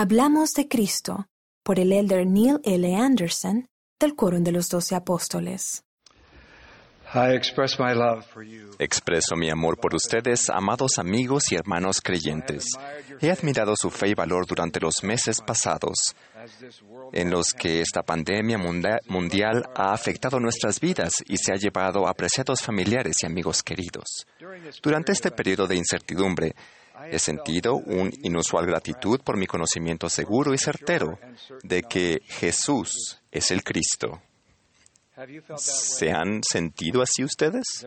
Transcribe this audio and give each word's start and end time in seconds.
Hablamos 0.00 0.52
de 0.52 0.68
Cristo 0.68 1.26
por 1.64 1.80
el 1.80 1.90
elder 1.90 2.24
Neil 2.24 2.60
L. 2.62 2.94
Anderson 2.94 3.68
del 3.98 4.14
Coro 4.14 4.38
de 4.38 4.52
los 4.52 4.68
Doce 4.68 4.94
Apóstoles. 4.94 5.82
Expreso 8.78 9.34
mi 9.34 9.50
amor 9.50 9.80
por 9.80 9.96
ustedes, 9.96 10.50
amados 10.50 10.98
amigos 10.98 11.50
y 11.50 11.56
hermanos 11.56 12.00
creyentes. 12.00 12.66
He 13.20 13.28
admirado 13.28 13.74
su 13.74 13.90
fe 13.90 14.10
y 14.10 14.14
valor 14.14 14.46
durante 14.46 14.78
los 14.78 15.02
meses 15.02 15.40
pasados, 15.40 16.14
en 17.12 17.28
los 17.32 17.52
que 17.52 17.80
esta 17.80 18.04
pandemia 18.04 18.56
mundial 18.56 19.68
ha 19.74 19.92
afectado 19.92 20.38
nuestras 20.38 20.78
vidas 20.78 21.14
y 21.26 21.38
se 21.38 21.50
ha 21.52 21.56
llevado 21.56 22.06
a 22.06 22.10
apreciados 22.10 22.62
familiares 22.62 23.16
y 23.24 23.26
amigos 23.26 23.64
queridos. 23.64 24.28
Durante 24.80 25.10
este 25.10 25.32
periodo 25.32 25.66
de 25.66 25.74
incertidumbre, 25.74 26.54
He 27.06 27.18
sentido 27.18 27.76
una 27.76 28.10
inusual 28.22 28.66
gratitud 28.66 29.20
por 29.20 29.36
mi 29.36 29.46
conocimiento 29.46 30.08
seguro 30.08 30.52
y 30.52 30.58
certero 30.58 31.18
de 31.62 31.82
que 31.82 32.20
Jesús 32.26 33.20
es 33.30 33.50
el 33.50 33.62
Cristo. 33.62 34.20
¿Se 35.56 36.12
han 36.12 36.42
sentido 36.44 37.02
así 37.02 37.24
ustedes? 37.24 37.84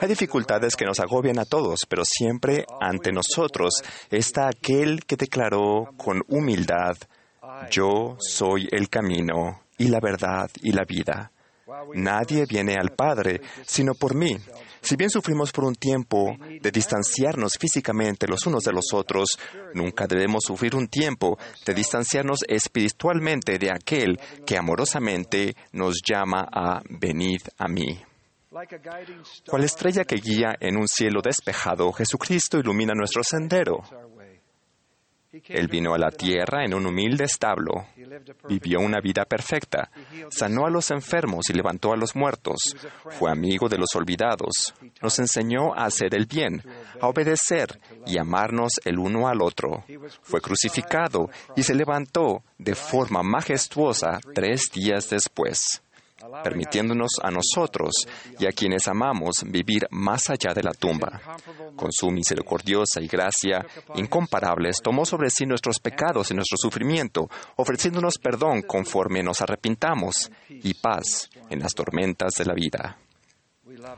Hay 0.00 0.08
dificultades 0.08 0.76
que 0.76 0.84
nos 0.84 1.00
agobian 1.00 1.38
a 1.38 1.46
todos, 1.46 1.80
pero 1.88 2.02
siempre 2.04 2.66
ante 2.80 3.10
nosotros 3.10 3.82
está 4.10 4.48
aquel 4.48 5.04
que 5.06 5.16
declaró 5.16 5.94
con 5.96 6.22
humildad, 6.28 6.96
yo 7.70 8.16
soy 8.18 8.68
el 8.70 8.90
camino 8.90 9.62
y 9.78 9.88
la 9.88 10.00
verdad 10.00 10.50
y 10.62 10.72
la 10.72 10.84
vida. 10.84 11.32
Nadie 11.94 12.44
viene 12.46 12.74
al 12.74 12.90
Padre 12.90 13.40
sino 13.66 13.94
por 13.94 14.14
mí. 14.14 14.36
Si 14.80 14.96
bien 14.96 15.10
sufrimos 15.10 15.52
por 15.52 15.64
un 15.64 15.74
tiempo 15.74 16.36
de 16.60 16.70
distanciarnos 16.70 17.58
físicamente 17.58 18.26
los 18.26 18.46
unos 18.46 18.64
de 18.64 18.72
los 18.72 18.92
otros, 18.94 19.38
nunca 19.74 20.06
debemos 20.06 20.44
sufrir 20.46 20.76
un 20.76 20.88
tiempo 20.88 21.38
de 21.66 21.74
distanciarnos 21.74 22.40
espiritualmente 22.46 23.58
de 23.58 23.70
aquel 23.70 24.18
que 24.46 24.56
amorosamente 24.56 25.54
nos 25.72 26.00
llama 26.06 26.46
a 26.50 26.80
venid 26.88 27.40
a 27.58 27.68
mí. 27.68 28.00
Cual 29.46 29.64
estrella 29.64 30.04
que 30.04 30.16
guía 30.16 30.56
en 30.58 30.76
un 30.76 30.88
cielo 30.88 31.20
despejado, 31.22 31.92
Jesucristo 31.92 32.58
ilumina 32.58 32.94
nuestro 32.94 33.22
sendero. 33.22 33.82
Él 35.30 35.68
vino 35.68 35.92
a 35.92 35.98
la 35.98 36.10
tierra 36.10 36.64
en 36.64 36.72
un 36.72 36.86
humilde 36.86 37.24
establo, 37.24 37.86
vivió 38.48 38.80
una 38.80 38.98
vida 39.00 39.26
perfecta, 39.26 39.90
sanó 40.30 40.64
a 40.64 40.70
los 40.70 40.90
enfermos 40.90 41.50
y 41.50 41.52
levantó 41.52 41.92
a 41.92 41.96
los 41.96 42.16
muertos, 42.16 42.56
fue 43.10 43.30
amigo 43.30 43.68
de 43.68 43.76
los 43.76 43.94
olvidados, 43.94 44.74
nos 45.02 45.18
enseñó 45.18 45.74
a 45.74 45.84
hacer 45.84 46.14
el 46.14 46.24
bien, 46.24 46.62
a 47.00 47.08
obedecer 47.08 47.78
y 48.06 48.18
amarnos 48.18 48.72
el 48.86 48.98
uno 48.98 49.28
al 49.28 49.42
otro. 49.42 49.84
Fue 50.22 50.40
crucificado 50.40 51.28
y 51.54 51.62
se 51.62 51.74
levantó 51.74 52.42
de 52.56 52.74
forma 52.74 53.22
majestuosa 53.22 54.20
tres 54.34 54.70
días 54.72 55.10
después 55.10 55.82
permitiéndonos 56.42 57.12
a 57.22 57.30
nosotros 57.30 57.92
y 58.38 58.46
a 58.46 58.52
quienes 58.52 58.88
amamos 58.88 59.44
vivir 59.46 59.86
más 59.90 60.28
allá 60.30 60.54
de 60.54 60.62
la 60.62 60.72
tumba. 60.72 61.20
Con 61.76 61.92
su 61.92 62.10
misericordiosa 62.10 63.00
y 63.00 63.06
gracia 63.06 63.64
incomparables, 63.94 64.80
tomó 64.82 65.04
sobre 65.04 65.30
sí 65.30 65.46
nuestros 65.46 65.78
pecados 65.80 66.30
y 66.30 66.34
nuestro 66.34 66.56
sufrimiento, 66.58 67.28
ofreciéndonos 67.56 68.14
perdón 68.18 68.62
conforme 68.62 69.22
nos 69.22 69.40
arrepintamos 69.40 70.30
y 70.48 70.74
paz 70.74 71.30
en 71.50 71.60
las 71.60 71.74
tormentas 71.74 72.32
de 72.38 72.44
la 72.44 72.54
vida. 72.54 72.98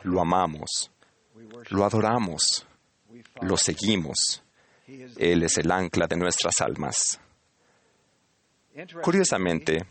Lo 0.03 0.21
amamos, 0.21 0.91
lo 1.71 1.85
adoramos, 1.85 2.67
lo 3.41 3.57
seguimos. 3.57 4.43
Él 4.87 5.43
es 5.45 5.59
el 5.59 5.71
ancla 5.71 6.07
de 6.07 6.17
nuestras 6.17 6.61
almas. 6.61 7.21
Curiosamente, 9.03 9.87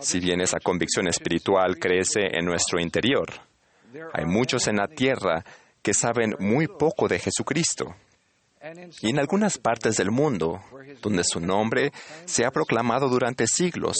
si 0.00 0.20
bien 0.20 0.40
esa 0.40 0.58
convicción 0.60 1.08
espiritual 1.08 1.78
crece 1.78 2.28
en 2.32 2.44
nuestro 2.44 2.80
interior. 2.80 3.28
Hay 4.12 4.24
muchos 4.24 4.68
en 4.68 4.76
la 4.76 4.88
tierra 4.88 5.44
que 5.82 5.94
saben 5.94 6.34
muy 6.38 6.66
poco 6.68 7.08
de 7.08 7.18
Jesucristo. 7.18 7.94
Y 9.00 9.10
en 9.10 9.18
algunas 9.18 9.58
partes 9.58 9.96
del 9.96 10.10
mundo, 10.10 10.60
donde 11.00 11.24
su 11.24 11.40
nombre 11.40 11.92
se 12.26 12.44
ha 12.44 12.50
proclamado 12.50 13.08
durante 13.08 13.46
siglos, 13.46 13.96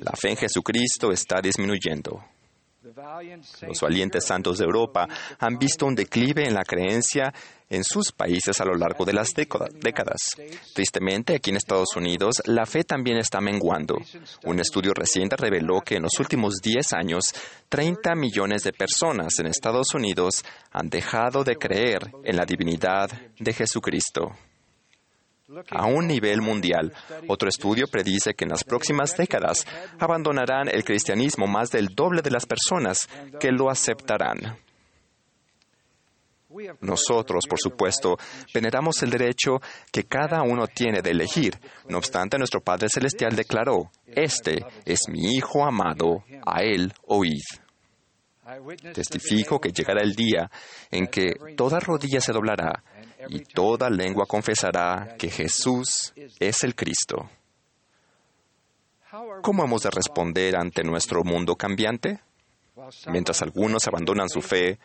la 0.00 0.12
fe 0.12 0.30
en 0.30 0.36
Jesucristo 0.36 1.10
está 1.12 1.40
disminuyendo. 1.40 2.22
Los 2.82 3.80
valientes 3.80 4.26
santos 4.26 4.58
de 4.58 4.64
Europa 4.64 5.06
han 5.38 5.56
visto 5.56 5.86
un 5.86 5.94
declive 5.94 6.46
en 6.46 6.54
la 6.54 6.64
creencia 6.64 7.32
en 7.68 7.84
sus 7.84 8.10
países 8.10 8.60
a 8.60 8.64
lo 8.64 8.74
largo 8.74 9.04
de 9.04 9.12
las 9.12 9.28
décadas. 9.34 10.18
Tristemente, 10.74 11.36
aquí 11.36 11.50
en 11.50 11.56
Estados 11.56 11.94
Unidos, 11.96 12.42
la 12.46 12.66
fe 12.66 12.82
también 12.82 13.18
está 13.18 13.40
menguando. 13.40 13.98
Un 14.44 14.58
estudio 14.58 14.92
reciente 14.94 15.36
reveló 15.36 15.80
que 15.80 15.96
en 15.96 16.02
los 16.02 16.18
últimos 16.18 16.56
10 16.56 16.92
años, 16.92 17.24
30 17.68 18.14
millones 18.16 18.64
de 18.64 18.72
personas 18.72 19.38
en 19.38 19.46
Estados 19.46 19.94
Unidos 19.94 20.44
han 20.72 20.88
dejado 20.88 21.44
de 21.44 21.56
creer 21.56 22.10
en 22.24 22.36
la 22.36 22.44
divinidad 22.44 23.10
de 23.38 23.52
Jesucristo. 23.52 24.32
A 25.70 25.86
un 25.86 26.06
nivel 26.06 26.40
mundial, 26.40 26.92
otro 27.28 27.48
estudio 27.48 27.86
predice 27.86 28.34
que 28.34 28.44
en 28.44 28.50
las 28.50 28.64
próximas 28.64 29.16
décadas 29.16 29.66
abandonarán 29.98 30.68
el 30.68 30.84
cristianismo 30.84 31.46
más 31.46 31.70
del 31.70 31.88
doble 31.88 32.22
de 32.22 32.30
las 32.30 32.46
personas 32.46 33.08
que 33.38 33.50
lo 33.50 33.70
aceptarán. 33.70 34.56
Nosotros, 36.80 37.46
por 37.48 37.58
supuesto, 37.58 38.18
veneramos 38.54 39.02
el 39.02 39.10
derecho 39.10 39.60
que 39.90 40.04
cada 40.04 40.42
uno 40.42 40.66
tiene 40.66 41.00
de 41.00 41.10
elegir. 41.10 41.58
No 41.88 41.98
obstante, 41.98 42.36
nuestro 42.36 42.60
Padre 42.60 42.88
Celestial 42.90 43.34
declaró, 43.34 43.90
Este 44.06 44.64
es 44.84 45.08
mi 45.08 45.34
Hijo 45.34 45.64
amado, 45.64 46.24
a 46.44 46.62
Él 46.62 46.92
oíd. 47.06 47.42
Testifico 48.92 49.60
que 49.60 49.70
llegará 49.70 50.02
el 50.02 50.14
día 50.14 50.50
en 50.90 51.06
que 51.06 51.32
toda 51.56 51.80
rodilla 51.80 52.20
se 52.20 52.32
doblará 52.32 52.82
y 53.28 53.40
toda 53.40 53.90
lengua 53.90 54.26
confesará 54.26 55.16
que 55.18 55.30
Jesús 55.30 56.12
es 56.38 56.64
el 56.64 56.74
Cristo. 56.74 57.28
¿Cómo 59.42 59.64
hemos 59.64 59.82
de 59.82 59.90
responder 59.90 60.56
ante 60.56 60.82
nuestro 60.82 61.22
mundo 61.22 61.56
cambiante? 61.56 62.20
Mientras 63.08 63.42
algunos 63.42 63.86
abandonan 63.86 64.28
su 64.28 64.40
fe, 64.40 64.78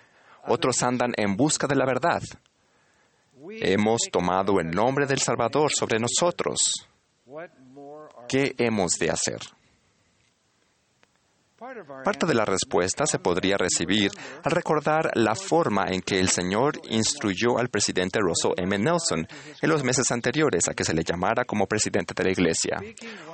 otros 0.45 0.83
andan 0.83 1.13
en 1.15 1.35
busca 1.35 1.67
de 1.67 1.75
la 1.75 1.85
verdad. 1.85 2.21
Hemos 3.49 4.01
tomado 4.11 4.59
el 4.59 4.71
nombre 4.71 5.05
del 5.05 5.19
Salvador 5.19 5.71
sobre 5.73 5.99
nosotros. 5.99 6.57
¿Qué 8.27 8.53
hemos 8.57 8.93
de 8.99 9.09
hacer? 9.09 9.39
Parte 12.03 12.27
de 12.27 12.35
la 12.35 12.45
respuesta 12.45 13.07
se 13.07 13.17
podría 13.17 13.57
recibir 13.57 14.11
al 14.43 14.51
recordar 14.51 15.09
la 15.15 15.33
forma 15.33 15.87
en 15.87 16.01
que 16.01 16.19
el 16.19 16.29
Señor 16.29 16.79
instruyó 16.89 17.57
al 17.57 17.69
presidente 17.69 18.19
Russell 18.19 18.53
M. 18.57 18.77
Nelson 18.77 19.27
en 19.59 19.69
los 19.69 19.83
meses 19.83 20.11
anteriores 20.11 20.67
a 20.69 20.75
que 20.75 20.83
se 20.83 20.93
le 20.93 21.03
llamara 21.03 21.45
como 21.45 21.65
presidente 21.65 22.13
de 22.15 22.23
la 22.25 22.31
Iglesia. 22.31 22.77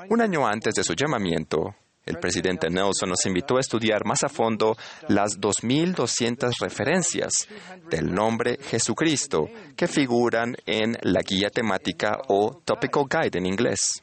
Un 0.10 0.22
año 0.22 0.48
antes 0.48 0.74
de 0.74 0.86
su 0.86 0.94
llamamiento, 0.94 1.76
el 2.06 2.18
presidente 2.18 2.70
Nelson 2.70 3.10
nos 3.10 3.26
invitó 3.26 3.58
a 3.58 3.62
estudiar 3.62 4.06
más 4.06 4.24
a 4.24 4.30
fondo 4.30 4.78
las 5.08 5.40
2.200 5.40 6.60
referencias 6.62 7.50
del 7.90 8.14
nombre 8.14 8.58
Jesucristo 8.62 9.50
que 9.76 9.88
figuran 9.88 10.56
en 10.66 10.98
la 11.02 11.22
guía 11.22 11.50
temática 11.50 12.20
o 12.28 12.62
Topical 12.64 13.06
Guide 13.10 13.40
en 13.40 13.46
inglés. 13.46 14.03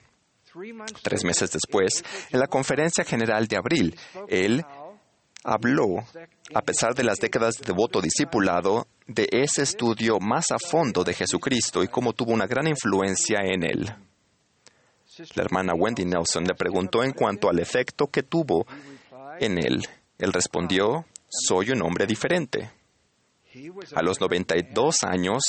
Tres 1.02 1.24
meses 1.24 1.50
después, 1.50 2.04
en 2.30 2.40
la 2.40 2.46
conferencia 2.46 3.04
general 3.04 3.46
de 3.46 3.56
abril, 3.56 3.96
él 4.28 4.64
habló, 5.44 6.04
a 6.54 6.62
pesar 6.62 6.94
de 6.94 7.04
las 7.04 7.18
décadas 7.18 7.56
de 7.58 7.72
voto 7.72 8.00
discipulado, 8.00 8.86
de 9.06 9.28
ese 9.30 9.62
estudio 9.62 10.18
más 10.20 10.46
a 10.50 10.58
fondo 10.58 11.04
de 11.04 11.14
Jesucristo 11.14 11.82
y 11.82 11.88
cómo 11.88 12.12
tuvo 12.12 12.32
una 12.32 12.46
gran 12.46 12.66
influencia 12.66 13.40
en 13.42 13.64
él. 13.64 13.94
La 15.34 15.42
hermana 15.42 15.74
Wendy 15.74 16.04
Nelson 16.04 16.44
le 16.44 16.54
preguntó 16.54 17.02
en 17.02 17.12
cuanto 17.12 17.48
al 17.48 17.58
efecto 17.58 18.06
que 18.06 18.22
tuvo 18.22 18.66
en 19.38 19.58
él. 19.58 19.82
Él 20.18 20.32
respondió, 20.32 21.06
soy 21.28 21.70
un 21.70 21.82
hombre 21.82 22.06
diferente. 22.06 22.70
A 23.94 24.02
los 24.02 24.20
92 24.20 25.02
años, 25.02 25.42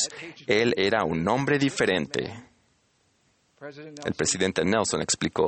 él 0.48 0.74
era 0.76 1.04
un 1.04 1.28
hombre 1.28 1.60
diferente. 1.60 2.51
El 4.04 4.14
presidente 4.14 4.64
Nelson 4.66 5.02
explicó, 5.02 5.48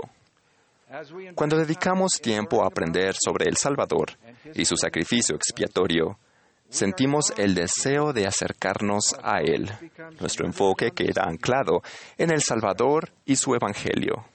cuando 1.33 1.57
dedicamos 1.57 2.12
tiempo 2.21 2.63
a 2.63 2.68
aprender 2.68 3.15
sobre 3.15 3.50
el 3.50 3.57
Salvador 3.57 4.12
y 4.54 4.65
su 4.65 4.75
sacrificio 4.75 5.36
expiatorio, 5.36 6.19
sentimos 6.69 7.33
el 7.38 7.56
deseo 7.56 8.13
de 8.13 8.27
acercarnos 8.27 9.15
a 9.24 9.39
Él. 9.39 9.71
Nuestro 10.19 10.45
enfoque 10.45 10.92
queda 10.92 11.24
anclado 11.24 11.81
en 12.18 12.31
el 12.31 12.42
Salvador 12.44 13.10
y 13.25 13.36
su 13.36 13.56
Evangelio. 13.56 14.25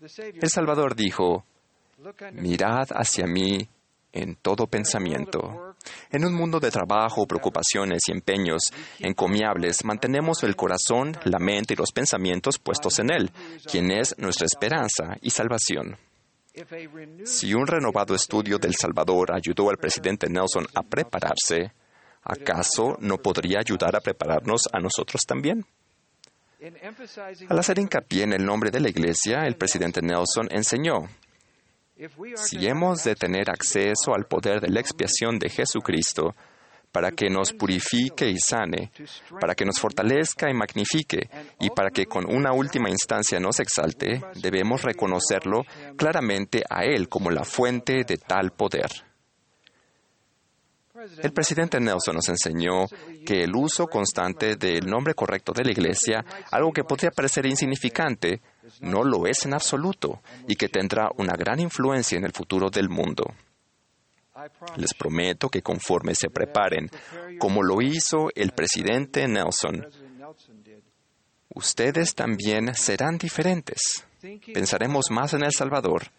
El 0.00 0.50
Salvador 0.50 0.94
dijo, 0.94 1.46
mirad 2.32 2.86
hacia 2.90 3.26
mí 3.26 3.66
en 4.12 4.36
todo 4.36 4.66
pensamiento. 4.66 5.73
En 6.10 6.24
un 6.24 6.34
mundo 6.34 6.60
de 6.60 6.70
trabajo, 6.70 7.26
preocupaciones 7.26 8.02
y 8.08 8.12
empeños 8.12 8.72
encomiables, 8.98 9.84
mantenemos 9.84 10.42
el 10.42 10.56
corazón, 10.56 11.16
la 11.24 11.38
mente 11.38 11.74
y 11.74 11.76
los 11.76 11.92
pensamientos 11.92 12.58
puestos 12.58 12.98
en 12.98 13.10
Él, 13.10 13.30
quien 13.70 13.90
es 13.90 14.16
nuestra 14.18 14.46
esperanza 14.46 15.16
y 15.20 15.30
salvación. 15.30 15.96
Si 17.24 17.52
un 17.52 17.66
renovado 17.66 18.14
estudio 18.14 18.58
del 18.58 18.74
Salvador 18.76 19.34
ayudó 19.34 19.70
al 19.70 19.76
presidente 19.76 20.28
Nelson 20.28 20.66
a 20.74 20.82
prepararse, 20.82 21.72
¿acaso 22.22 22.96
no 23.00 23.18
podría 23.18 23.58
ayudar 23.58 23.96
a 23.96 24.00
prepararnos 24.00 24.62
a 24.72 24.78
nosotros 24.78 25.22
también? 25.26 25.66
Al 27.48 27.58
hacer 27.58 27.78
hincapié 27.78 28.22
en 28.22 28.32
el 28.32 28.44
nombre 28.44 28.70
de 28.70 28.80
la 28.80 28.88
Iglesia, 28.88 29.46
el 29.46 29.56
presidente 29.56 30.00
Nelson 30.00 30.48
enseñó, 30.50 31.08
si 32.36 32.66
hemos 32.66 33.04
de 33.04 33.14
tener 33.14 33.50
acceso 33.50 34.14
al 34.14 34.26
poder 34.26 34.60
de 34.60 34.68
la 34.68 34.80
expiación 34.80 35.38
de 35.38 35.48
Jesucristo, 35.48 36.34
para 36.90 37.10
que 37.10 37.28
nos 37.28 37.52
purifique 37.52 38.28
y 38.28 38.38
sane, 38.38 38.92
para 39.40 39.56
que 39.56 39.64
nos 39.64 39.80
fortalezca 39.80 40.48
y 40.48 40.54
magnifique, 40.54 41.28
y 41.58 41.70
para 41.70 41.90
que 41.90 42.06
con 42.06 42.24
una 42.24 42.52
última 42.52 42.88
instancia 42.88 43.40
nos 43.40 43.58
exalte, 43.58 44.22
debemos 44.36 44.82
reconocerlo 44.82 45.62
claramente 45.96 46.62
a 46.70 46.84
Él 46.84 47.08
como 47.08 47.32
la 47.32 47.42
fuente 47.42 48.04
de 48.04 48.16
tal 48.16 48.52
poder. 48.52 48.90
El 51.20 51.32
presidente 51.32 51.80
Nelson 51.80 52.14
nos 52.14 52.28
enseñó 52.28 52.86
que 53.26 53.42
el 53.42 53.56
uso 53.56 53.88
constante 53.88 54.54
del 54.54 54.86
nombre 54.86 55.14
correcto 55.14 55.52
de 55.52 55.64
la 55.64 55.72
Iglesia, 55.72 56.24
algo 56.52 56.72
que 56.72 56.84
podría 56.84 57.10
parecer 57.10 57.46
insignificante, 57.46 58.40
no 58.80 59.04
lo 59.04 59.26
es 59.26 59.44
en 59.44 59.54
absoluto 59.54 60.22
y 60.48 60.56
que 60.56 60.68
tendrá 60.68 61.10
una 61.16 61.34
gran 61.34 61.60
influencia 61.60 62.18
en 62.18 62.24
el 62.24 62.32
futuro 62.32 62.70
del 62.70 62.88
mundo. 62.88 63.24
Les 64.76 64.94
prometo 64.94 65.48
que 65.48 65.62
conforme 65.62 66.14
se 66.14 66.28
preparen, 66.28 66.90
como 67.38 67.62
lo 67.62 67.80
hizo 67.80 68.30
el 68.34 68.50
presidente 68.50 69.28
Nelson, 69.28 69.86
ustedes 71.54 72.14
también 72.14 72.74
serán 72.74 73.16
diferentes. 73.16 74.04
Pensaremos 74.52 75.06
más 75.10 75.34
en 75.34 75.44
El 75.44 75.52
Salvador 75.52 76.10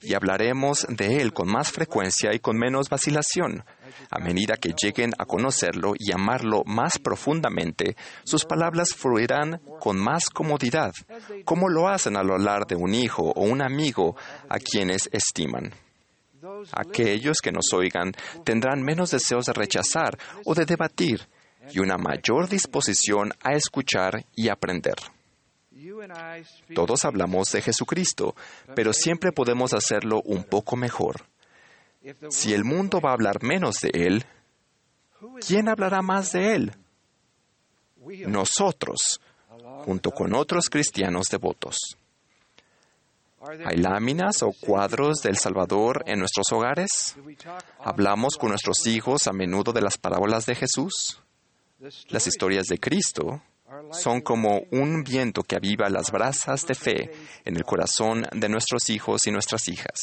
y 0.00 0.14
hablaremos 0.14 0.86
de 0.88 1.20
Él 1.20 1.32
con 1.32 1.48
más 1.50 1.70
frecuencia 1.72 2.34
y 2.34 2.38
con 2.38 2.56
menos 2.56 2.88
vacilación. 2.88 3.64
A 4.10 4.18
medida 4.18 4.56
que 4.56 4.74
lleguen 4.80 5.12
a 5.18 5.24
conocerlo 5.24 5.94
y 5.98 6.12
amarlo 6.12 6.62
más 6.66 6.98
profundamente, 6.98 7.96
sus 8.24 8.44
palabras 8.44 8.94
fluirán 8.94 9.60
con 9.80 9.98
más 9.98 10.28
comodidad, 10.30 10.92
como 11.44 11.68
lo 11.68 11.88
hacen 11.88 12.16
al 12.16 12.30
hablar 12.30 12.66
de 12.66 12.76
un 12.76 12.94
hijo 12.94 13.32
o 13.34 13.42
un 13.42 13.62
amigo 13.62 14.16
a 14.48 14.58
quienes 14.58 15.08
estiman. 15.12 15.72
Aquellos 16.72 17.38
que 17.42 17.52
nos 17.52 17.72
oigan 17.72 18.12
tendrán 18.44 18.82
menos 18.82 19.10
deseos 19.10 19.46
de 19.46 19.52
rechazar 19.52 20.18
o 20.44 20.54
de 20.54 20.66
debatir 20.66 21.26
y 21.72 21.78
una 21.78 21.96
mayor 21.96 22.48
disposición 22.48 23.32
a 23.42 23.54
escuchar 23.54 24.26
y 24.34 24.48
aprender. 24.48 24.96
Todos 26.74 27.04
hablamos 27.04 27.48
de 27.48 27.62
Jesucristo, 27.62 28.34
pero 28.74 28.92
siempre 28.92 29.32
podemos 29.32 29.74
hacerlo 29.74 30.20
un 30.24 30.44
poco 30.44 30.76
mejor. 30.76 31.26
Si 32.28 32.52
el 32.52 32.64
mundo 32.64 33.00
va 33.00 33.10
a 33.10 33.14
hablar 33.14 33.42
menos 33.42 33.76
de 33.76 33.90
Él, 33.92 34.24
¿quién 35.46 35.68
hablará 35.68 36.02
más 36.02 36.32
de 36.32 36.54
Él? 36.54 36.76
Nosotros, 38.26 39.20
junto 39.84 40.10
con 40.10 40.34
otros 40.34 40.68
cristianos 40.68 41.26
devotos. 41.30 41.76
¿Hay 43.66 43.76
láminas 43.76 44.42
o 44.42 44.52
cuadros 44.52 45.18
del 45.22 45.36
Salvador 45.36 46.02
en 46.06 46.18
nuestros 46.18 46.46
hogares? 46.52 47.16
¿Hablamos 47.78 48.36
con 48.36 48.50
nuestros 48.50 48.86
hijos 48.86 49.26
a 49.26 49.32
menudo 49.32 49.72
de 49.72 49.82
las 49.82 49.98
parábolas 49.98 50.46
de 50.46 50.54
Jesús? 50.54 51.20
Las 52.08 52.26
historias 52.26 52.66
de 52.66 52.78
Cristo 52.78 53.42
son 53.92 54.20
como 54.20 54.62
un 54.70 55.02
viento 55.02 55.42
que 55.42 55.56
aviva 55.56 55.88
las 55.88 56.10
brasas 56.10 56.66
de 56.66 56.74
fe 56.74 57.10
en 57.44 57.56
el 57.56 57.64
corazón 57.64 58.26
de 58.32 58.48
nuestros 58.48 58.90
hijos 58.90 59.26
y 59.26 59.30
nuestras 59.30 59.68
hijas. 59.68 60.00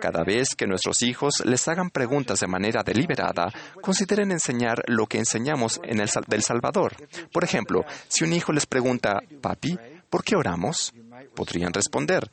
Cada 0.00 0.24
vez 0.24 0.54
que 0.54 0.66
nuestros 0.66 1.02
hijos 1.02 1.42
les 1.44 1.66
hagan 1.68 1.90
preguntas 1.90 2.40
de 2.40 2.46
manera 2.46 2.82
deliberada, 2.82 3.52
consideren 3.80 4.32
enseñar 4.32 4.82
lo 4.86 5.06
que 5.06 5.18
enseñamos 5.18 5.80
en 5.84 6.00
el 6.00 6.08
del 6.26 6.42
Salvador. 6.42 6.94
Por 7.32 7.44
ejemplo, 7.44 7.84
si 8.08 8.24
un 8.24 8.32
hijo 8.32 8.52
les 8.52 8.66
pregunta, 8.66 9.20
Papi, 9.40 9.78
¿por 10.08 10.24
qué 10.24 10.36
oramos? 10.36 10.92
Podrían 11.34 11.72
responder, 11.72 12.30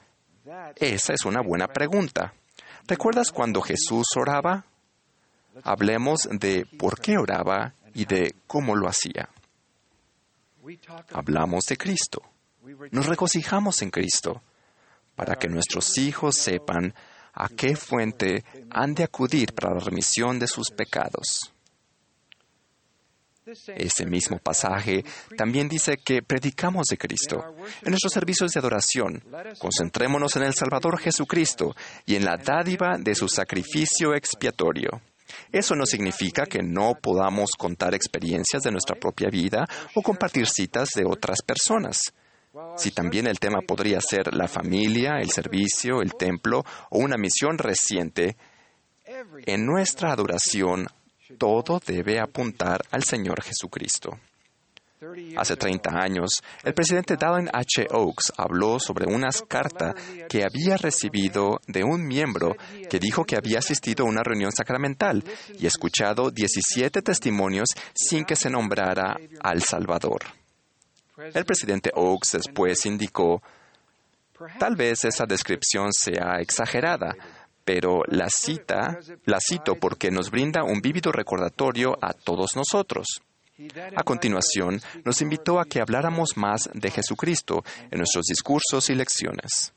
esa 0.76 1.14
es 1.14 1.26
una 1.26 1.42
buena 1.42 1.68
pregunta. 1.68 2.34
¿Recuerdas 2.88 3.32
cuando 3.32 3.62
Jesús 3.62 4.08
oraba? 4.16 4.66
Hablemos 5.64 6.28
de 6.32 6.66
por 6.78 7.00
qué 7.00 7.18
oraba 7.18 7.74
y 7.94 8.06
de 8.06 8.36
cómo 8.48 8.76
lo 8.76 8.88
hacía. 8.88 9.30
Hablamos 11.14 11.66
de 11.66 11.78
Cristo. 11.78 12.22
Nos 12.92 13.06
regocijamos 13.06 13.82
en 13.82 13.90
Cristo 13.90 14.42
para 15.16 15.36
que 15.36 15.48
nuestros 15.48 15.98
hijos 15.98 16.36
sepan 16.36 16.94
a 17.34 17.50
qué 17.50 17.76
fuente 17.76 18.44
han 18.70 18.94
de 18.94 19.04
acudir 19.04 19.54
para 19.54 19.74
la 19.74 19.80
remisión 19.80 20.40
de 20.40 20.48
sus 20.48 20.72
pecados. 20.72 21.54
Ese 23.76 24.06
mismo 24.06 24.40
pasaje 24.40 25.06
también 25.38 25.70
dice 25.70 25.98
que 25.98 26.22
predicamos 26.22 26.88
de 26.88 26.98
Cristo. 26.98 27.56
En 27.82 27.92
nuestros 27.92 28.12
servicios 28.12 28.52
de 28.52 28.60
adoración, 28.60 29.24
concentrémonos 29.58 30.36
en 30.36 30.44
el 30.44 30.54
Salvador 30.54 31.00
Jesucristo 31.00 31.74
y 32.06 32.16
en 32.16 32.26
la 32.26 32.36
dádiva 32.36 32.98
de 33.00 33.16
su 33.16 33.30
sacrificio 33.30 34.14
expiatorio. 34.14 35.02
Eso 35.52 35.76
no 35.76 35.86
significa 35.86 36.46
que 36.46 36.64
no 36.64 36.96
podamos 37.02 37.52
contar 37.58 37.94
experiencias 37.94 38.64
de 38.64 38.72
nuestra 38.72 38.96
propia 38.96 39.30
vida 39.30 39.66
o 39.96 40.02
compartir 40.02 40.48
citas 40.48 40.90
de 40.96 41.06
otras 41.06 41.42
personas. 41.42 42.02
Si 42.76 42.92
también 42.92 43.28
el 43.28 43.40
tema 43.40 43.60
podría 43.62 44.00
ser 44.02 44.34
la 44.34 44.48
familia, 44.48 45.20
el 45.20 45.30
servicio, 45.30 46.02
el 46.02 46.16
templo 46.16 46.64
o 46.90 47.00
una 47.00 47.18
misión 47.18 47.58
reciente, 47.58 48.36
en 49.46 49.66
nuestra 49.66 50.12
adoración 50.12 50.88
todo 51.38 51.80
debe 51.86 52.20
apuntar 52.20 52.84
al 52.92 53.04
Señor 53.04 53.44
Jesucristo. 53.44 54.18
Hace 55.38 55.56
30 55.56 55.92
años, 55.92 56.42
el 56.64 56.74
presidente 56.74 57.18
Dallin 57.18 57.50
H. 57.54 57.88
Oaks 57.92 58.34
habló 58.36 58.80
sobre 58.80 59.06
una 59.06 59.30
carta 59.48 59.94
que 60.28 60.44
había 60.44 60.76
recibido 60.76 61.60
de 61.68 61.84
un 61.84 62.08
miembro 62.08 62.56
que 62.90 62.98
dijo 62.98 63.24
que 63.24 63.36
había 63.36 63.60
asistido 63.60 64.06
a 64.06 64.10
una 64.10 64.24
reunión 64.24 64.52
sacramental 64.52 65.24
y 65.60 65.68
escuchado 65.68 66.32
17 66.32 67.04
testimonios 67.04 67.70
sin 67.94 68.26
que 68.26 68.36
se 68.36 68.50
nombrara 68.50 69.18
al 69.40 69.62
Salvador. 69.62 70.22
El 71.16 71.46
presidente 71.46 71.92
Oaks 71.94 72.32
después 72.32 72.84
indicó, 72.88 73.44
tal 74.58 74.76
vez 74.76 75.06
esa 75.06 75.26
descripción 75.28 75.94
sea 75.94 76.40
exagerada, 76.40 77.16
pero 77.64 78.02
la 78.08 78.30
cita, 78.30 78.98
la 79.26 79.38
cito 79.40 79.76
porque 79.76 80.10
nos 80.10 80.32
brinda 80.32 80.64
un 80.64 80.82
vívido 80.82 81.12
recordatorio 81.12 81.96
a 82.02 82.14
todos 82.14 82.56
nosotros. 82.56 83.22
A 83.96 84.04
continuación, 84.04 84.80
nos 85.04 85.22
invitó 85.22 85.60
a 85.60 85.66
que 85.66 85.82
habláramos 85.82 86.38
más 86.38 86.70
de 86.74 86.92
Jesucristo 86.92 87.64
en 87.90 87.98
nuestros 87.98 88.26
discursos 88.26 88.90
y 88.90 88.96
lecciones. 88.96 89.74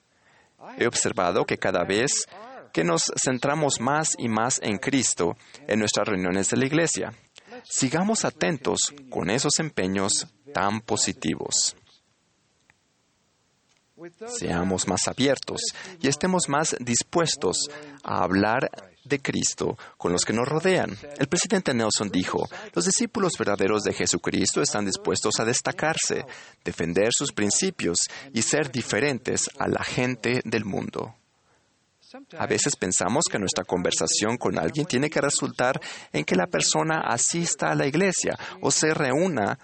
He 0.77 0.87
observado 0.87 1.47
que 1.47 1.57
cada 1.57 1.85
vez 1.85 2.27
que 2.75 2.85
nos 2.85 3.11
centramos 3.23 3.81
más 3.81 4.15
y 4.19 4.29
más 4.29 4.61
en 4.63 4.77
Cristo 4.77 5.37
en 5.67 5.79
nuestras 5.79 6.09
reuniones 6.09 6.51
de 6.51 6.59
la 6.59 6.67
Iglesia, 6.67 7.15
sigamos 7.65 8.27
atentos 8.27 8.81
con 9.09 9.31
esos 9.31 9.59
empeños 9.59 10.27
tan 10.53 10.83
positivos. 10.83 11.75
Seamos 14.27 14.87
más 14.89 15.09
abiertos 15.09 15.61
y 16.01 16.09
estemos 16.09 16.49
más 16.49 16.77
dispuestos 16.81 17.69
a 18.03 18.23
hablar 18.23 18.71
de 19.11 19.21
Cristo 19.21 19.77
con 19.99 20.13
los 20.13 20.25
que 20.25 20.33
nos 20.33 20.49
rodean. 20.49 20.97
El 21.19 21.27
presidente 21.27 21.75
Nelson 21.75 22.09
dijo, 22.09 22.49
los 22.73 22.87
discípulos 22.87 23.33
verdaderos 23.39 23.83
de 23.83 23.93
Jesucristo 23.93 24.63
están 24.63 24.87
dispuestos 24.87 25.39
a 25.39 25.45
destacarse, 25.45 26.25
defender 26.65 27.11
sus 27.13 27.33
principios 27.33 27.99
y 28.33 28.41
ser 28.41 28.73
diferentes 28.73 29.51
a 29.59 29.69
la 29.69 29.85
gente 29.85 30.41
del 30.45 30.65
mundo. 30.65 31.15
A 32.39 32.47
veces 32.47 32.75
pensamos 32.75 33.25
que 33.31 33.39
nuestra 33.39 33.65
conversación 33.65 34.37
con 34.37 34.59
alguien 34.59 34.87
tiene 34.87 35.11
que 35.11 35.21
resultar 35.21 35.81
en 36.13 36.25
que 36.25 36.35
la 36.35 36.47
persona 36.47 37.03
asista 37.07 37.71
a 37.71 37.75
la 37.75 37.87
iglesia 37.87 38.37
o 38.61 38.71
se 38.71 38.93
reúna 38.95 39.59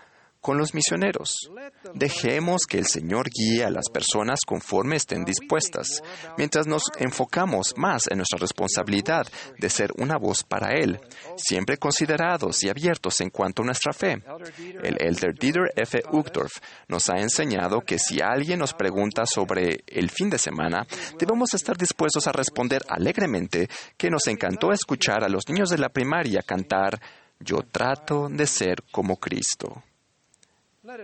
con 0.47 0.59
los 0.59 0.75
misioneros. 0.75 1.51
Dejemos 1.93 2.67
que 2.69 2.79
el 2.79 2.87
Señor 2.87 3.27
guíe 3.37 3.65
a 3.65 3.71
las 3.71 3.91
personas 3.93 4.39
conforme 4.47 4.95
estén 4.95 5.25
dispuestas, 5.25 6.05
mientras 6.39 6.69
nos 6.69 6.85
enfocamos 7.01 7.75
más 7.77 8.05
en 8.09 8.19
nuestra 8.19 8.39
responsabilidad 8.39 9.27
de 9.59 9.69
ser 9.69 9.91
una 9.99 10.17
voz 10.17 10.45
para 10.45 10.75
Él, 10.75 11.01
siempre 11.37 11.79
considerados 11.79 12.63
y 12.63 12.69
abiertos 12.69 13.21
en 13.23 13.31
cuanto 13.31 13.63
a 13.63 13.65
nuestra 13.65 13.93
fe. 13.93 14.23
El 14.85 14.97
elder 15.01 15.35
Dieter 15.35 15.73
F. 15.75 16.01
Uchtdorf 16.13 16.61
nos 16.87 17.11
ha 17.11 17.19
enseñado 17.19 17.81
que 17.81 17.99
si 17.99 18.21
alguien 18.21 18.61
nos 18.61 18.73
pregunta 18.73 19.27
sobre 19.27 19.81
el 19.89 20.11
fin 20.11 20.31
de 20.31 20.39
semana, 20.39 20.87
debemos 21.19 21.55
estar 21.55 21.77
dispuestos 21.77 22.29
a 22.29 22.33
responder 22.33 22.83
alegremente 22.89 23.69
que 23.97 24.11
nos 24.11 24.29
encantó 24.29 24.71
escuchar 24.71 25.25
a 25.25 25.29
los 25.29 25.49
niños 25.49 25.71
de 25.71 25.79
la 25.79 25.89
primaria 25.89 26.41
cantar 26.47 27.01
Yo 27.41 27.63
trato 27.69 28.29
de 28.31 28.47
ser 28.47 28.85
como 28.93 29.17
Cristo. 29.17 29.83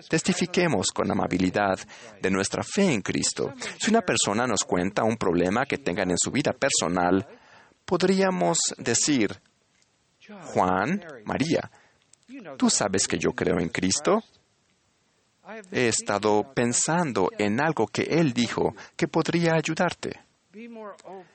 Testifiquemos 0.09 0.89
con 0.93 1.11
amabilidad 1.11 1.79
de 2.21 2.31
nuestra 2.31 2.63
fe 2.63 2.93
en 2.93 3.03
Cristo. 3.03 3.53
Si 3.79 3.91
una 3.91 4.03
persona 4.03 4.47
nos 4.47 4.65
cuenta 4.65 5.05
un 5.05 5.17
problema 5.17 5.67
que 5.67 5.79
tengan 5.79 6.11
en 6.11 6.19
su 6.19 6.31
vida 6.31 6.53
personal, 6.53 7.27
podríamos 7.85 8.59
decir, 8.79 9.41
Juan, 10.55 11.03
María, 11.25 11.71
¿tú 12.57 12.71
sabes 12.71 13.07
que 13.07 13.19
yo 13.19 13.33
creo 13.33 13.59
en 13.59 13.69
Cristo? 13.69 14.23
He 15.73 15.89
estado 15.89 16.53
pensando 16.55 17.31
en 17.37 17.61
algo 17.61 17.87
que 17.87 18.03
Él 18.03 18.33
dijo 18.33 18.75
que 18.97 19.09
podría 19.09 19.55
ayudarte. 19.55 20.21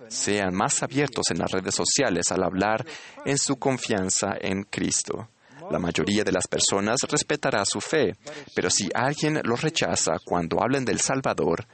Sean 0.07 0.53
más 0.53 0.81
abiertos 0.83 1.31
en 1.31 1.39
las 1.39 1.51
redes 1.51 1.75
sociales 1.75 2.31
al 2.31 2.43
hablar 2.43 2.85
en 3.25 3.37
su 3.37 3.57
confianza 3.57 4.35
en 4.39 4.63
Cristo. 4.63 5.29
La 5.69 5.79
mayoría 5.79 6.23
de 6.23 6.31
las 6.31 6.47
personas 6.47 6.99
respetará 7.09 7.63
su 7.65 7.81
fe, 7.81 8.15
pero 8.55 8.69
si 8.69 8.89
alguien 8.93 9.41
lo 9.43 9.55
rechaza 9.55 10.13
cuando 10.23 10.61
hablen 10.61 10.85
del 10.85 10.99
Salvador, 10.99 11.65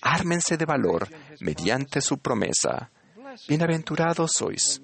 ármense 0.00 0.56
de 0.56 0.64
valor 0.64 1.08
mediante 1.40 2.00
su 2.00 2.18
promesa. 2.18 2.90
Bienaventurados 3.48 4.32
sois 4.32 4.80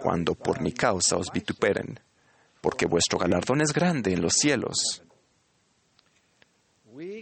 cuando 0.00 0.34
por 0.34 0.60
mi 0.60 0.72
causa 0.72 1.16
os 1.16 1.30
vituperen, 1.32 1.98
porque 2.60 2.86
vuestro 2.86 3.18
galardón 3.18 3.60
es 3.60 3.72
grande 3.72 4.12
en 4.12 4.22
los 4.22 4.34
cielos. 4.34 5.02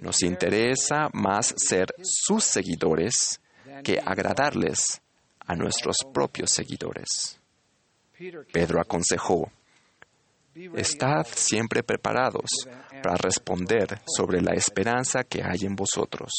Nos 0.00 0.23
interesa 0.23 1.09
más 1.12 1.54
ser 1.57 1.87
sus 2.02 2.45
seguidores 2.45 3.40
que 3.83 3.99
agradarles 4.04 5.00
a 5.47 5.54
nuestros 5.54 5.99
propios 6.12 6.50
seguidores. 6.50 7.38
Pedro 8.52 8.80
aconsejó, 8.80 9.50
Estad 10.75 11.26
siempre 11.35 11.83
preparados 11.83 12.50
para 13.02 13.17
responder 13.17 14.00
sobre 14.07 14.40
la 14.43 14.52
esperanza 14.52 15.25
que 15.25 15.43
hay 15.43 15.64
en 15.64 15.75
vosotros. 15.75 16.31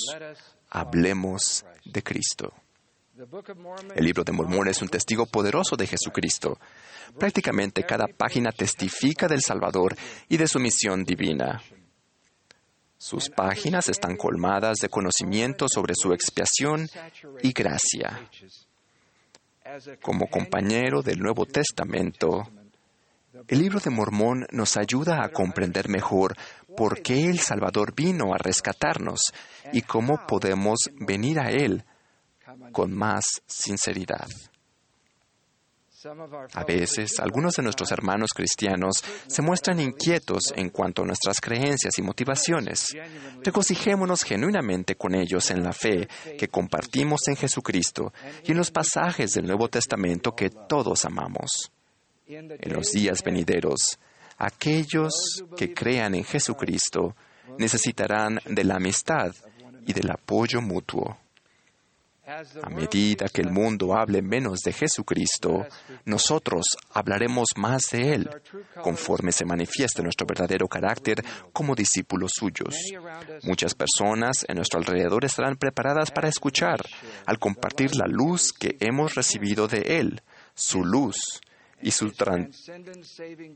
Hablemos 0.69 1.65
de 1.85 2.03
Cristo. 2.03 2.53
El 3.95 4.05
libro 4.05 4.23
de 4.23 4.31
Mormón 4.31 4.67
es 4.67 4.81
un 4.81 4.89
testigo 4.89 5.25
poderoso 5.25 5.75
de 5.75 5.87
Jesucristo. 5.87 6.59
Prácticamente 7.17 7.83
cada 7.83 8.07
página 8.07 8.51
testifica 8.51 9.27
del 9.27 9.41
Salvador 9.41 9.95
y 10.29 10.37
de 10.37 10.47
su 10.47 10.59
misión 10.59 11.03
divina. 11.03 11.61
Sus 12.97 13.29
páginas 13.29 13.89
están 13.89 14.15
colmadas 14.15 14.77
de 14.77 14.89
conocimiento 14.89 15.67
sobre 15.67 15.95
su 15.95 16.13
expiación 16.13 16.87
y 17.41 17.51
gracia. 17.51 18.29
Como 20.01 20.27
compañero 20.27 21.01
del 21.01 21.19
Nuevo 21.19 21.45
Testamento, 21.45 22.47
el 23.47 23.59
libro 23.59 23.79
de 23.79 23.89
Mormón 23.89 24.45
nos 24.51 24.77
ayuda 24.77 25.23
a 25.23 25.29
comprender 25.29 25.89
mejor 25.89 26.35
por 26.75 27.01
qué 27.01 27.25
el 27.29 27.39
Salvador 27.39 27.93
vino 27.95 28.33
a 28.33 28.37
rescatarnos 28.37 29.19
y 29.73 29.81
cómo 29.81 30.25
podemos 30.27 30.79
venir 30.99 31.39
a 31.39 31.51
Él 31.51 31.83
con 32.71 32.93
más 32.93 33.23
sinceridad. 33.45 34.27
A 36.53 36.63
veces, 36.63 37.19
algunos 37.19 37.53
de 37.53 37.63
nuestros 37.63 37.91
hermanos 37.91 38.31
cristianos 38.33 38.95
se 39.27 39.41
muestran 39.43 39.79
inquietos 39.79 40.51
en 40.55 40.69
cuanto 40.69 41.03
a 41.03 41.05
nuestras 41.05 41.39
creencias 41.39 41.99
y 41.99 42.01
motivaciones. 42.01 42.87
Regocijémonos 43.43 44.23
genuinamente 44.23 44.95
con 44.95 45.13
ellos 45.13 45.51
en 45.51 45.63
la 45.63 45.73
fe 45.73 46.07
que 46.39 46.47
compartimos 46.47 47.27
en 47.27 47.35
Jesucristo 47.35 48.13
y 48.43 48.51
en 48.51 48.57
los 48.57 48.71
pasajes 48.71 49.33
del 49.33 49.45
Nuevo 49.45 49.67
Testamento 49.67 50.35
que 50.35 50.49
todos 50.49 51.05
amamos. 51.05 51.71
En 52.33 52.73
los 52.73 52.91
días 52.91 53.21
venideros, 53.23 53.99
aquellos 54.37 55.43
que 55.57 55.73
crean 55.73 56.15
en 56.15 56.23
Jesucristo 56.23 57.13
necesitarán 57.57 58.39
de 58.45 58.63
la 58.63 58.75
amistad 58.75 59.35
y 59.85 59.91
del 59.91 60.09
apoyo 60.09 60.61
mutuo. 60.61 61.17
A 62.25 62.69
medida 62.69 63.27
que 63.27 63.41
el 63.41 63.51
mundo 63.51 63.93
hable 63.93 64.21
menos 64.21 64.59
de 64.61 64.71
Jesucristo, 64.71 65.65
nosotros 66.05 66.63
hablaremos 66.93 67.47
más 67.57 67.89
de 67.91 68.13
Él, 68.13 68.29
conforme 68.81 69.33
se 69.33 69.43
manifieste 69.43 70.01
nuestro 70.01 70.25
verdadero 70.25 70.69
carácter 70.69 71.21
como 71.51 71.75
discípulos 71.75 72.31
suyos. 72.33 72.75
Muchas 73.43 73.75
personas 73.75 74.45
en 74.47 74.55
nuestro 74.55 74.79
alrededor 74.79 75.25
estarán 75.25 75.57
preparadas 75.57 76.11
para 76.11 76.29
escuchar, 76.29 76.79
al 77.25 77.39
compartir 77.39 77.93
la 77.97 78.07
luz 78.07 78.53
que 78.53 78.77
hemos 78.79 79.15
recibido 79.15 79.67
de 79.67 79.99
Él, 79.99 80.21
su 80.53 80.85
luz, 80.85 81.41
y 81.81 81.91
su 81.91 82.11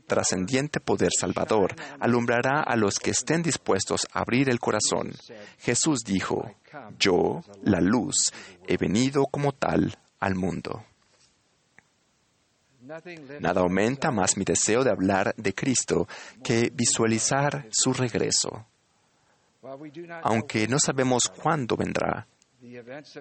trascendiente 0.06 0.80
poder 0.80 1.10
salvador 1.18 1.74
alumbrará 2.00 2.62
a 2.62 2.76
los 2.76 2.98
que 2.98 3.10
estén 3.10 3.42
dispuestos 3.42 4.06
a 4.12 4.20
abrir 4.20 4.48
el 4.48 4.58
corazón. 4.58 5.12
Jesús 5.58 6.00
dijo, 6.04 6.54
yo, 6.98 7.42
la 7.62 7.80
luz, 7.80 8.32
he 8.66 8.76
venido 8.76 9.24
como 9.26 9.52
tal 9.52 9.96
al 10.20 10.34
mundo. 10.34 10.84
Nada 13.40 13.62
aumenta 13.62 14.10
más 14.10 14.36
mi 14.36 14.44
deseo 14.44 14.84
de 14.84 14.90
hablar 14.90 15.34
de 15.36 15.54
Cristo 15.54 16.06
que 16.42 16.70
visualizar 16.72 17.66
su 17.70 17.92
regreso. 17.92 18.66
Aunque 20.22 20.68
no 20.68 20.78
sabemos 20.78 21.24
cuándo 21.28 21.76
vendrá, 21.76 22.28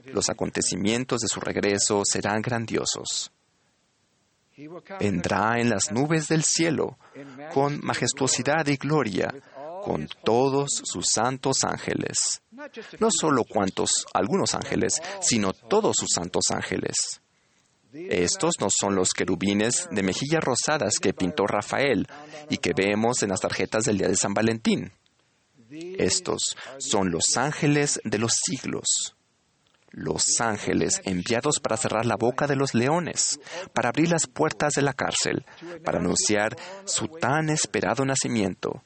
los 0.05 0.29
acontecimientos 0.29 1.21
de 1.21 1.27
su 1.27 1.39
regreso 1.39 2.03
serán 2.05 2.41
grandiosos. 2.41 3.31
Vendrá 4.99 5.59
en 5.59 5.69
las 5.69 5.91
nubes 5.91 6.27
del 6.27 6.43
cielo 6.43 6.97
con 7.53 7.79
majestuosidad 7.83 8.65
y 8.67 8.77
gloria 8.77 9.33
con 9.83 10.07
todos 10.23 10.81
sus 10.83 11.05
santos 11.13 11.63
ángeles. 11.63 12.41
No 12.99 13.09
solo 13.11 13.43
cuantos, 13.43 13.89
algunos 14.13 14.55
ángeles, 14.55 15.01
sino 15.21 15.51
todos 15.51 15.95
sus 15.99 16.09
santos 16.13 16.45
ángeles. 16.51 17.21
Estos 17.93 18.55
no 18.59 18.67
son 18.69 18.95
los 18.95 19.11
querubines 19.11 19.87
de 19.91 20.03
mejillas 20.03 20.43
rosadas 20.43 20.99
que 20.99 21.13
pintó 21.13 21.45
Rafael 21.47 22.07
y 22.49 22.57
que 22.57 22.71
vemos 22.75 23.23
en 23.23 23.29
las 23.29 23.41
tarjetas 23.41 23.83
del 23.83 23.97
día 23.97 24.07
de 24.07 24.15
San 24.15 24.33
Valentín. 24.33 24.91
Estos 25.69 26.55
son 26.77 27.11
los 27.11 27.37
ángeles 27.37 27.99
de 28.03 28.19
los 28.19 28.33
siglos 28.33 29.14
los 29.91 30.39
ángeles 30.39 31.01
enviados 31.05 31.59
para 31.59 31.77
cerrar 31.77 32.05
la 32.05 32.17
boca 32.17 32.47
de 32.47 32.55
los 32.55 32.73
leones, 32.73 33.39
para 33.73 33.89
abrir 33.89 34.09
las 34.09 34.27
puertas 34.27 34.73
de 34.73 34.81
la 34.81 34.93
cárcel, 34.93 35.45
para 35.83 35.99
anunciar 35.99 36.55
su 36.85 37.07
tan 37.07 37.49
esperado 37.49 38.03
nacimiento, 38.05 38.83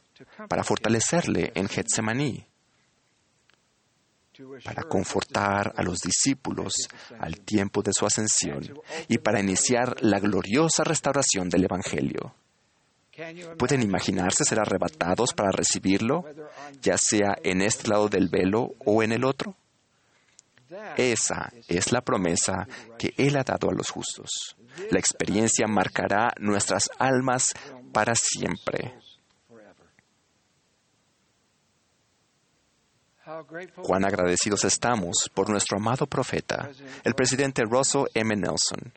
para 0.47 0.63
fortalecerle 0.63 1.51
en 1.55 1.67
Getsemaní, 1.67 2.45
para 4.63 4.83
confortar 4.83 5.73
a 5.75 5.83
los 5.83 5.99
discípulos 5.99 6.73
al 7.19 7.41
tiempo 7.41 7.81
de 7.81 7.91
su 7.93 8.05
ascensión 8.05 8.79
y 9.07 9.17
para 9.17 9.39
iniciar 9.39 9.95
la 10.01 10.19
gloriosa 10.19 10.83
restauración 10.83 11.49
del 11.49 11.65
Evangelio. 11.65 12.35
¿Pueden 13.57 13.81
imaginarse 13.81 14.45
ser 14.45 14.59
arrebatados 14.59 15.33
para 15.33 15.51
recibirlo, 15.51 16.23
ya 16.81 16.97
sea 16.97 17.37
en 17.43 17.61
este 17.61 17.89
lado 17.89 18.07
del 18.07 18.29
velo 18.29 18.75
o 18.85 19.03
en 19.03 19.11
el 19.11 19.25
otro? 19.25 19.57
Esa 20.97 21.51
es 21.67 21.91
la 21.91 22.01
promesa 22.01 22.67
que 22.97 23.13
Él 23.17 23.37
ha 23.37 23.43
dado 23.43 23.69
a 23.69 23.73
los 23.73 23.89
justos. 23.89 24.55
La 24.91 24.99
experiencia 24.99 25.67
marcará 25.67 26.33
nuestras 26.39 26.89
almas 26.99 27.53
para 27.91 28.13
siempre. 28.15 28.95
Cuán 33.83 34.05
agradecidos 34.05 34.65
estamos 34.65 35.29
por 35.33 35.49
nuestro 35.49 35.77
amado 35.77 36.07
profeta, 36.07 36.69
el 37.03 37.13
presidente 37.13 37.63
Russell 37.63 38.05
M. 38.13 38.35
Nelson, 38.35 38.91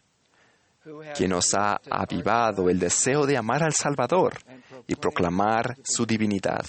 quien 1.15 1.31
nos 1.31 1.53
ha 1.55 1.81
avivado 1.91 2.71
el 2.71 2.79
deseo 2.79 3.27
de 3.27 3.37
amar 3.37 3.63
al 3.63 3.75
Salvador 3.75 4.39
y 4.87 4.95
proclamar 4.95 5.77
su 5.85 6.07
divinidad. 6.07 6.65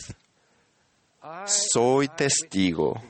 Soy 1.46 2.10
testigo 2.10 3.02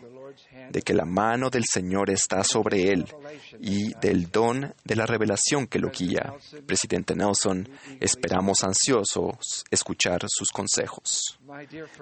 de 0.70 0.82
que 0.82 0.94
la 0.94 1.06
mano 1.06 1.50
del 1.50 1.64
Señor 1.66 2.10
está 2.10 2.44
sobre 2.44 2.92
él 2.92 3.06
y 3.60 3.94
del 3.96 4.30
don 4.32 4.74
de 4.84 4.96
la 4.96 5.06
revelación 5.06 5.68
que 5.68 5.80
lo 5.80 5.90
guía. 5.90 6.34
Presidente 6.66 7.16
Nelson, 7.16 7.70
esperamos 8.00 8.64
ansiosos 8.64 9.64
escuchar 9.70 10.22
sus 10.28 10.50
consejos. 10.50 11.40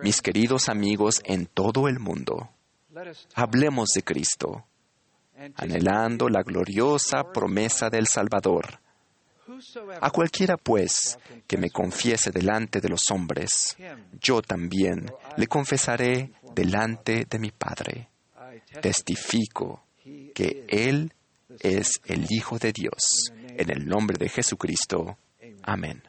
Mis 0.01 0.21
queridos 0.21 0.69
amigos 0.69 1.21
en 1.25 1.45
todo 1.45 1.87
el 1.87 1.99
mundo, 1.99 2.49
hablemos 3.35 3.89
de 3.95 4.03
Cristo, 4.03 4.65
anhelando 5.55 6.29
la 6.29 6.43
gloriosa 6.43 7.23
promesa 7.31 7.89
del 7.89 8.07
Salvador. 8.07 8.79
A 9.99 10.09
cualquiera, 10.11 10.57
pues, 10.57 11.17
que 11.45 11.57
me 11.57 11.69
confiese 11.69 12.31
delante 12.31 12.79
de 12.79 12.89
los 12.89 13.11
hombres, 13.11 13.75
yo 14.19 14.41
también 14.41 15.11
le 15.37 15.47
confesaré 15.47 16.31
delante 16.55 17.25
de 17.29 17.39
mi 17.39 17.51
Padre. 17.51 18.10
Testifico 18.81 19.83
que 20.33 20.65
Él 20.67 21.13
es 21.59 22.01
el 22.05 22.25
Hijo 22.29 22.57
de 22.57 22.71
Dios. 22.71 23.31
En 23.57 23.69
el 23.69 23.85
nombre 23.85 24.17
de 24.17 24.29
Jesucristo. 24.29 25.17
Amén. 25.63 26.01